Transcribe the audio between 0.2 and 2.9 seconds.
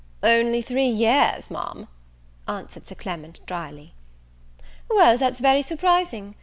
"Only three years, Ma'am," answered